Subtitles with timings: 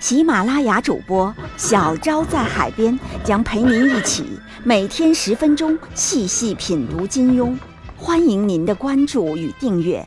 [0.00, 7.56] 喜马拉雅主播小昭在海边将陪您一起每天十分钟细细品读金庸，
[7.96, 10.06] 欢迎您的关注与订阅。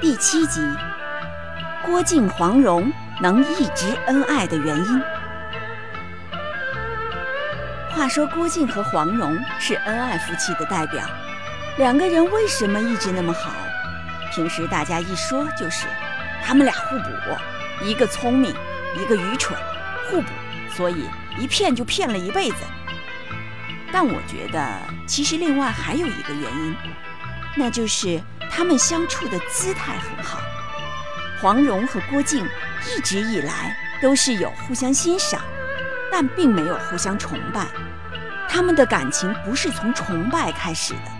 [0.00, 0.60] 第七集，
[1.86, 5.19] 郭靖、黄蓉能一直恩爱的原因。
[7.90, 11.04] 话说郭靖和黄蓉是恩爱夫妻的代表，
[11.76, 13.50] 两个人为什么一直那么好？
[14.32, 15.86] 平时大家一说就是，
[16.44, 18.54] 他们俩互补，一个聪明，
[18.96, 19.58] 一个愚蠢，
[20.08, 20.28] 互补，
[20.74, 21.04] 所以
[21.38, 22.56] 一骗就骗了一辈子。
[23.92, 26.76] 但我觉得，其实另外还有一个原因，
[27.56, 28.20] 那就是。
[28.52, 30.40] 他们相处的姿态很好，
[31.40, 32.44] 黄蓉和郭靖
[32.84, 35.40] 一直以来都是有互相欣赏，
[36.10, 37.66] 但并没有互相崇拜。
[38.48, 41.10] 他们的感情不是从崇拜开始的，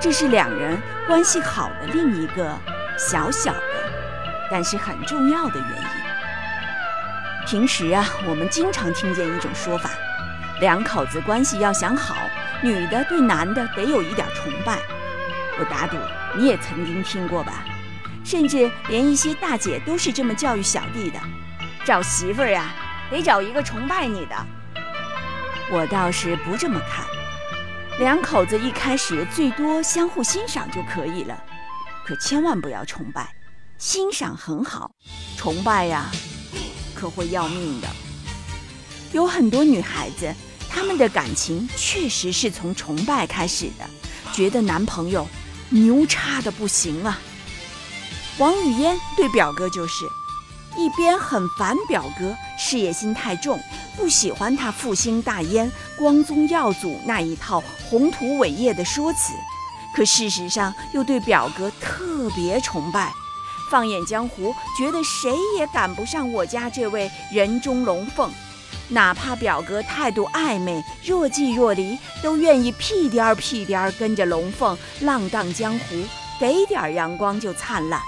[0.00, 2.58] 这是两人关系好的另一个
[2.96, 3.60] 小小的，
[4.50, 7.46] 但是很重要的原因。
[7.46, 9.90] 平时啊，我们经常听见一种说法：
[10.60, 12.16] 两口子关系要想好，
[12.62, 14.78] 女的对男的得有一点崇拜。
[15.58, 15.96] 我打赌
[16.34, 17.64] 你也曾经听过吧，
[18.24, 21.18] 甚至连一些大姐都是这么教育小弟的：
[21.84, 22.70] 找媳妇儿呀，
[23.12, 24.34] 得找一个崇拜你的。
[25.70, 27.06] 我倒是不这么看，
[27.98, 31.40] 两口子一开始最多相互欣赏就可以了，
[32.04, 33.34] 可千万不要崇拜。
[33.76, 34.90] 欣赏很好，
[35.36, 36.10] 崇拜呀，
[36.94, 37.88] 可会要命的。
[39.12, 40.34] 有很多女孩子，
[40.70, 43.84] 她们的感情确实是从崇拜开始的，
[44.32, 45.28] 觉得男朋友。
[45.74, 47.18] 牛叉的不行啊！
[48.36, 50.04] 王语嫣对表哥就是，
[50.76, 53.60] 一边很烦表哥事业心太重，
[53.96, 59.32] 不喜欢他复兴大燕、光宗耀祖那一套宏图伟业的说辞，
[59.94, 63.12] 可事实上又对表哥特别崇拜。
[63.70, 68.30] 放眼江湖，觉得谁也赶不上我家这位人中龙凤。
[68.88, 76.04] 哪怕表哥态度暧昧、若即若离，都愿意屁颠儿屁颠儿跟着龙凤浪荡江湖，
[76.38, 77.98] 给点阳光就灿烂。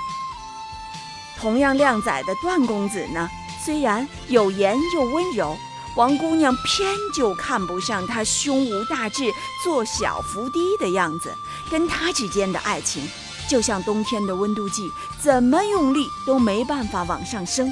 [1.44, 3.28] 同样靓仔的段公子呢，
[3.62, 5.54] 虽然有颜又温柔，
[5.94, 9.30] 王姑娘偏就看不上他胸无大志、
[9.62, 11.36] 做小伏低的样子。
[11.70, 13.06] 跟他之间的爱情，
[13.46, 14.90] 就像冬天的温度计，
[15.20, 17.70] 怎么用力都没办法往上升。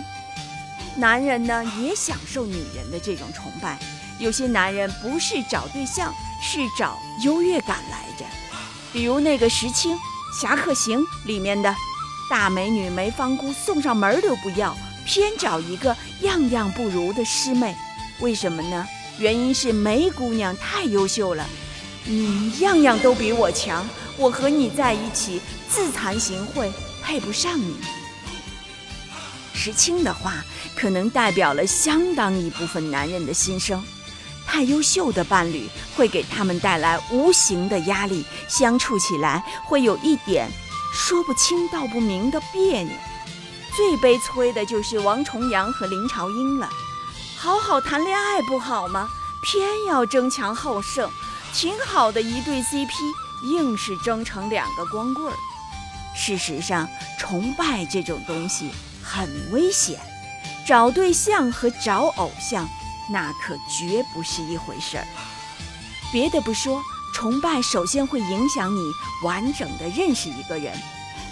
[0.98, 3.78] 男人呢也享受女人的这种崇拜，
[4.18, 6.12] 有些男人不是找对象，
[6.42, 8.26] 是找优越感来着。
[8.92, 9.96] 比如那个石青
[10.38, 11.74] 《侠客行》里面的
[12.32, 17.76] 大美女梅芳姑送上门都不要，偏找一个样样不如的师妹，
[18.20, 18.88] 为什么呢？
[19.18, 21.46] 原因是梅姑娘太优秀了，
[22.06, 26.70] 你样样都比我强，我和你在一起自惭形秽，
[27.02, 27.76] 配不上你。
[29.52, 30.42] 石青的话，
[30.74, 33.84] 可能代表了相当一部分男人的心声。
[34.46, 40.48] 太优秀的伴侣会给他们带来无形的压力，相处起来会有一点
[40.92, 42.92] 说不清道不明的别扭。
[43.74, 46.68] 最悲催的就是王重阳和林朝英了。
[47.38, 49.08] 好好谈恋爱不好吗？
[49.42, 51.10] 偏要争强好胜，
[51.52, 52.92] 挺好的一对 CP，
[53.44, 55.36] 硬是争成两个光棍儿。
[56.14, 56.88] 事实上，
[57.18, 58.70] 崇拜这种东西。
[59.04, 59.98] 很危险，
[60.64, 62.68] 找对象和找偶像，
[63.10, 65.06] 那可绝不是一回事儿。
[66.12, 66.80] 别的不说，
[67.12, 68.80] 崇拜首先会影响你
[69.24, 70.72] 完整的认识一个人，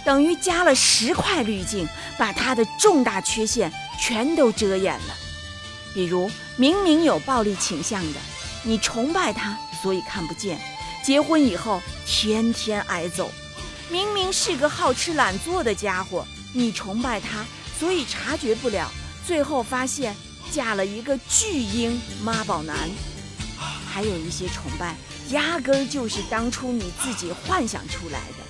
[0.05, 1.89] 等于加了十块滤镜，
[2.19, 5.15] 把他的重大缺陷全都遮掩了。
[5.93, 8.21] 比如，明明有暴力倾向的，
[8.63, 10.57] 你崇拜他，所以看不见；
[11.05, 13.31] 结婚以后天天挨揍。
[13.89, 16.25] 明明是个好吃懒做的家伙，
[16.55, 17.45] 你崇拜他。
[17.79, 18.91] 所以察觉不了，
[19.27, 20.15] 最后发现
[20.53, 22.77] 嫁了一个巨婴妈宝男。
[23.93, 24.97] 还有一些崇拜，
[25.31, 28.50] 压根儿就是当初你自己幻想出来的。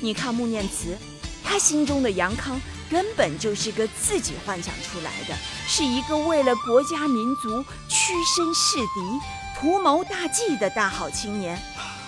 [0.00, 0.96] 你看穆念慈，
[1.44, 2.60] 他心中的杨康
[2.90, 5.34] 根本就是个自己幻想出来的，
[5.68, 11.60] 是一个为了国家民族屈身事敌、图谋大计的大好青年。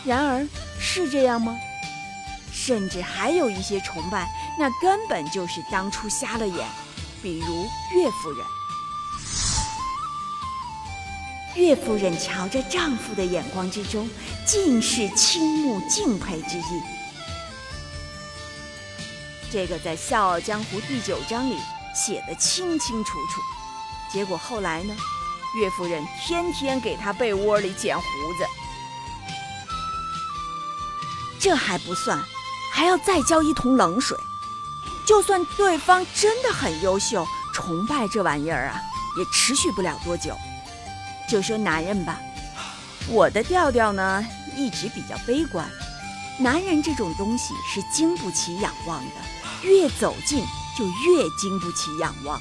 [0.05, 0.47] 然而，
[0.81, 1.57] 是这样吗？
[2.53, 4.29] 甚至还有一些崇拜，
[4.59, 6.67] 那根本就是当初瞎了眼。
[7.23, 8.47] 比如岳夫人，
[11.55, 14.09] 岳夫人瞧着丈夫的眼光之中，
[14.45, 16.83] 尽是倾慕敬佩之意。
[19.53, 21.59] 这个在《笑傲江湖》第九章里
[21.95, 23.43] 写的清清楚楚。
[24.11, 24.97] 结果后来呢？
[25.61, 28.47] 岳夫人天天给他被窝里剪胡子。
[31.39, 32.19] 这还不算，
[32.73, 34.17] 还要再浇一桶冷水。
[35.05, 38.81] 就算对方真的很优秀，崇拜这玩意儿啊，
[39.19, 40.35] 也持续不了多久。
[41.29, 42.19] 就说男人吧，
[43.07, 44.27] 我的调调呢
[44.57, 45.69] 一直比较悲观。
[46.39, 49.17] 男人这种东西是经不起仰望的，
[49.63, 50.45] 越走近
[50.77, 52.41] 就越经不起仰望。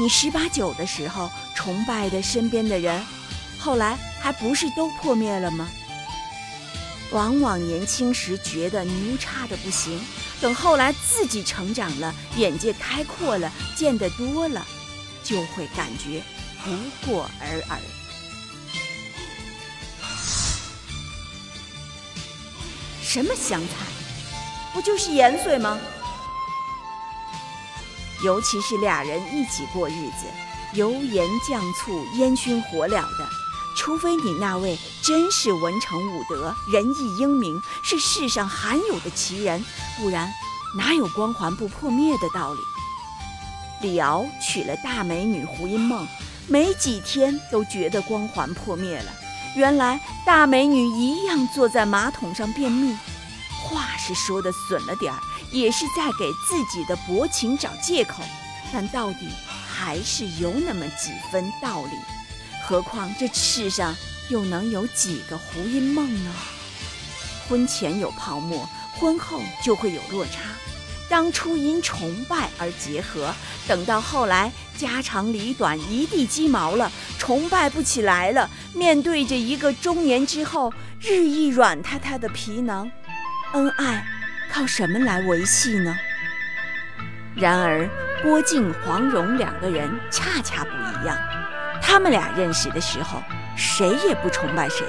[0.00, 3.04] 你十八九的时候崇拜的身边的人，
[3.58, 5.68] 后来还不是都破灭了吗？
[7.10, 9.98] 往往年轻时觉得牛叉的不行，
[10.42, 14.66] 等后来自己成长了，眼界开阔了，见得多了，
[15.24, 16.22] 就会感觉
[16.62, 17.78] 不过尔尔。
[23.02, 23.86] 什么香菜，
[24.74, 25.78] 不就是盐水吗？
[28.22, 30.26] 尤其是俩人一起过日子，
[30.74, 33.28] 油盐酱醋、烟熏火燎的。
[33.76, 39.64] 除非你那位真是文成武德、仁义英明，是世上罕有的奇人，
[39.96, 40.28] 不然
[40.76, 42.60] 哪有光环不破灭的道理？
[43.80, 46.04] 李敖娶了大美女胡因梦，
[46.48, 49.12] 没几天都觉得光环破灭了。
[49.54, 52.96] 原来大美女一样坐在马桶上便秘，
[53.62, 55.20] 话是说的损了点儿，
[55.50, 58.22] 也是在给自己的薄情找借口，
[58.72, 59.28] 但到底
[59.66, 61.92] 还是有那么几分道理。
[62.66, 63.96] 何况这世上
[64.28, 66.32] 又能有几个胡因梦呢？
[67.48, 70.40] 婚前有泡沫，婚后就会有落差。
[71.08, 73.34] 当初因崇拜而结合，
[73.66, 78.50] 等到后来家长里短一地鸡毛了，崇拜不起来了。
[78.74, 80.70] 面对着一个中年之后
[81.00, 82.90] 日益软塌塌的皮囊，
[83.54, 84.06] 恩爱
[84.52, 85.96] 靠什么来维系呢？
[87.36, 87.88] 然而
[88.22, 91.16] 郭靖、黄蓉两个人恰恰不一样。
[91.80, 93.22] 他们俩认识的时候，
[93.56, 94.84] 谁也不崇拜谁。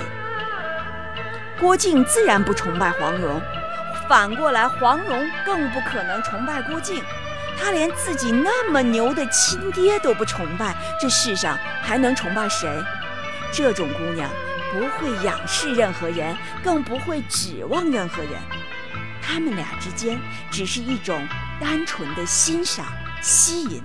[1.59, 3.39] 郭靖自然不崇拜黄蓉，
[4.07, 7.03] 反过来，黄蓉更不可能崇拜郭靖。
[7.61, 12.67] 他连自己那么牛的亲爹都不崇拜，这世上还能崇拜谁？
[13.51, 14.29] 这种姑娘
[14.71, 18.31] 不会仰视任何人，更不会指望任何人。
[19.31, 21.27] 他们俩之间只是一种
[21.61, 22.87] 单纯的欣赏、
[23.21, 23.79] 吸引。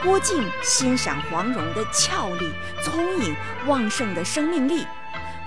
[0.00, 2.52] 郭靖欣赏黄蓉的俏丽、
[2.84, 3.34] 聪颖、
[3.66, 4.84] 旺盛的生命力；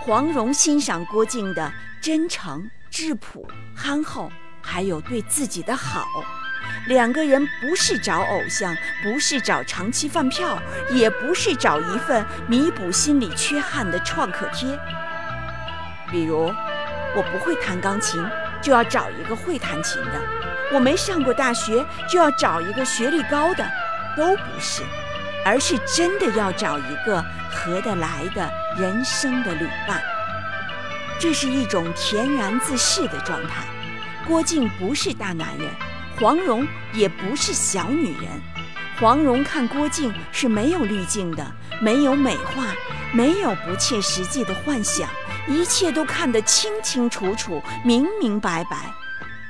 [0.01, 1.71] 黄蓉欣赏郭靖的
[2.01, 4.29] 真诚、质朴、憨厚，
[4.61, 6.05] 还有对自己的好。
[6.87, 14.77] 两个人不是找偶像，不是找长期饭票，也不是找一份弥补心理缺憾的创可贴。
[16.11, 16.51] 比如，
[17.15, 18.21] 我不会弹钢琴，
[18.61, 20.19] 就要找一个会弹琴的；
[20.73, 23.65] 我没上过大学，就要找一个学历高的。
[24.17, 24.81] 都不是，
[25.45, 30.01] 而是真的要找一个合得来的人生的旅伴。
[31.17, 33.63] 这是一种恬然自适的状态。
[34.27, 35.69] 郭靖不是大男人，
[36.19, 38.29] 黄蓉也不是小女人。
[38.99, 41.45] 黄蓉看郭靖是没有滤镜的，
[41.79, 42.65] 没有美化，
[43.13, 45.07] 没有不切实际的幻想，
[45.49, 48.77] 一切都看得清清楚楚、明明白白。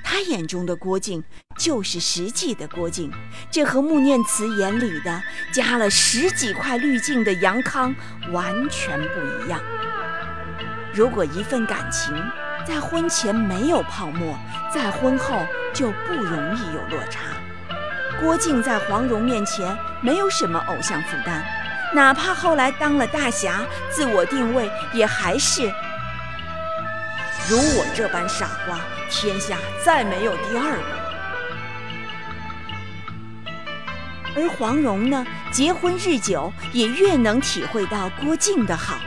[0.02, 1.24] 他眼中的郭靖
[1.56, 3.12] 就是实际的郭靖，
[3.52, 7.94] 这和穆念慈眼里的加了十几块滤镜的杨康
[8.32, 9.60] 完全不一样。
[10.94, 12.16] 如果一份感情
[12.66, 14.36] 在婚前没有泡沫，
[14.74, 17.20] 在婚后就不容易有落差。
[18.20, 21.44] 郭靖在黄蓉面前没有什么偶像负担，
[21.94, 25.72] 哪怕后来当了大侠，自我定位也还是。
[27.50, 28.80] 如我这般傻瓜，
[29.10, 30.84] 天下再没有第二个。
[34.36, 39.00] 而黄蓉呢，结婚日久，也越能体会到郭靖的好。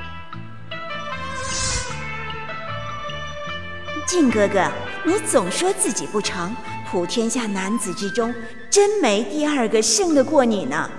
[4.08, 4.68] 靖哥哥，
[5.04, 6.52] 你总说自己不成，
[6.90, 8.34] 普天下男子之中，
[8.68, 10.90] 真没第二个胜得过你呢。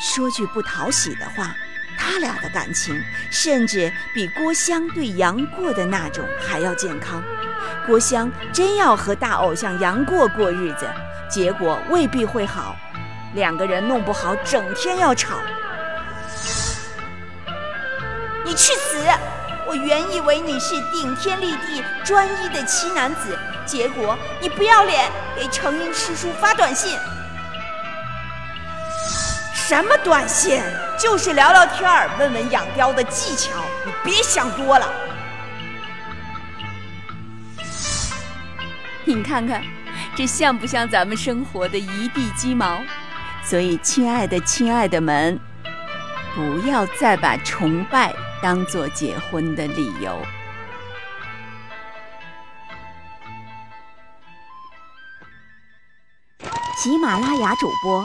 [0.00, 1.54] 说句不讨喜的话。
[2.10, 3.00] 他俩的感情
[3.30, 7.22] 甚至比郭襄对杨过的那种还要健康。
[7.86, 10.88] 郭襄真要和大偶像杨过过日子，
[11.28, 12.74] 结果未必会好。
[13.34, 15.36] 两个人弄不好，整天要吵。
[18.44, 18.98] 你去死！
[19.68, 26.98] 我原以为你是顶天立地、专一的奇男子，结果你不要脸，给程英师叔发短信。
[29.70, 30.60] 什么短信？
[30.98, 33.52] 就是聊聊天儿，问问养貂的技巧。
[33.86, 34.92] 你别想多了。
[39.06, 39.62] 你看看，
[40.16, 42.80] 这像不像咱们生活的一地鸡毛？
[43.44, 45.38] 所以，亲爱的，亲爱的们，
[46.34, 48.12] 不要再把崇拜
[48.42, 50.20] 当做结婚的理由。
[56.76, 58.04] 喜马拉雅主播